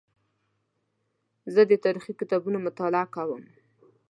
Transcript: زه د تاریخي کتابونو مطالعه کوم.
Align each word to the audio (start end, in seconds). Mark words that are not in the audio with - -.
زه 1.53 1.61
د 1.69 1.71
تاریخي 1.83 2.13
کتابونو 2.19 2.57
مطالعه 2.67 3.07
کوم. 3.15 3.43